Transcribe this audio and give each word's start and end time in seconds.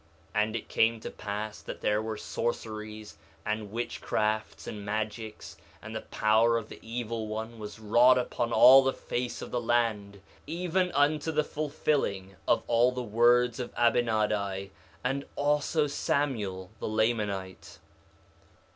1:19 0.35 0.41
And 0.43 0.55
it 0.55 0.67
came 0.67 0.99
to 1.01 1.11
pass 1.11 1.61
that 1.61 1.81
there 1.81 2.01
were 2.01 2.17
sorceries, 2.17 3.17
and 3.45 3.71
witchcrafts, 3.71 4.65
and 4.65 4.83
magics; 4.83 5.57
and 5.79 5.95
the 5.95 6.01
power 6.01 6.57
of 6.57 6.69
the 6.69 6.79
evil 6.81 7.27
one 7.27 7.59
was 7.59 7.77
wrought 7.77 8.17
upon 8.17 8.51
all 8.51 8.83
the 8.83 8.93
face 8.93 9.43
of 9.43 9.51
the 9.51 9.61
land, 9.61 10.19
even 10.47 10.91
unto 10.93 11.31
the 11.31 11.43
fulfilling 11.43 12.35
of 12.47 12.63
all 12.65 12.91
the 12.91 13.03
words 13.03 13.59
of 13.59 13.71
Abinadi, 13.75 14.71
and 15.03 15.23
also 15.35 15.85
Samuel 15.85 16.71
the 16.79 16.87
Lamanite. 16.89 17.77